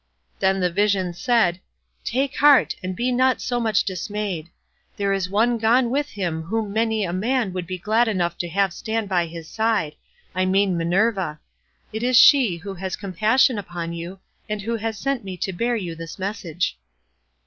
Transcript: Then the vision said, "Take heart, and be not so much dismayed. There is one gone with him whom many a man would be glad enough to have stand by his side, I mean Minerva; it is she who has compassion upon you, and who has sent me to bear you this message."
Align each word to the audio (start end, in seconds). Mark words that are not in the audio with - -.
Then 0.39 0.61
the 0.61 0.71
vision 0.71 1.13
said, 1.13 1.59
"Take 2.03 2.37
heart, 2.37 2.73
and 2.81 2.95
be 2.95 3.11
not 3.11 3.39
so 3.39 3.59
much 3.59 3.83
dismayed. 3.83 4.49
There 4.97 5.13
is 5.13 5.29
one 5.29 5.59
gone 5.59 5.91
with 5.91 6.09
him 6.09 6.41
whom 6.41 6.73
many 6.73 7.03
a 7.03 7.13
man 7.13 7.53
would 7.53 7.67
be 7.67 7.77
glad 7.77 8.07
enough 8.07 8.35
to 8.39 8.49
have 8.49 8.73
stand 8.73 9.07
by 9.07 9.27
his 9.27 9.47
side, 9.47 9.93
I 10.33 10.45
mean 10.45 10.75
Minerva; 10.75 11.39
it 11.93 12.01
is 12.01 12.17
she 12.17 12.57
who 12.57 12.73
has 12.73 12.95
compassion 12.95 13.59
upon 13.59 13.93
you, 13.93 14.19
and 14.49 14.63
who 14.63 14.77
has 14.77 14.97
sent 14.97 15.23
me 15.23 15.37
to 15.37 15.53
bear 15.53 15.75
you 15.75 15.93
this 15.93 16.17
message." 16.17 16.79